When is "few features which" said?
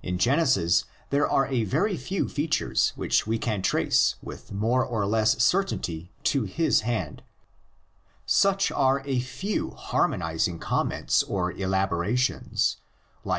1.96-3.26